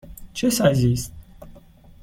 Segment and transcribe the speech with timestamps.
[0.33, 1.13] چه سایزی است؟